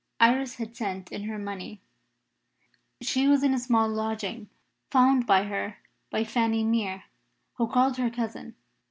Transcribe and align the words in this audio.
Iris 0.19 0.55
had 0.55 0.75
sent 0.75 1.11
in 1.11 1.25
her 1.25 1.37
money. 1.37 1.79
She 3.01 3.27
was 3.27 3.43
in 3.43 3.53
a 3.53 3.59
small 3.59 3.87
lodging 3.87 4.49
found 4.89 5.27
for 5.27 5.43
her 5.43 5.77
by 6.09 6.23
Fanny 6.23 6.63
Mere, 6.63 7.03
who 7.57 7.67
called 7.67 7.97
her 7.97 8.09
cousin. 8.09 8.55